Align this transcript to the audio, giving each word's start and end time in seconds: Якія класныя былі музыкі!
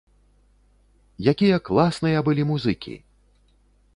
Якія 1.33 1.57
класныя 1.69 2.23
былі 2.29 2.43
музыкі! 2.53 2.95